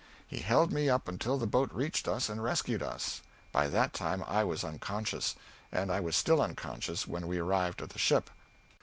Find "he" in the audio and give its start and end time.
0.25-0.39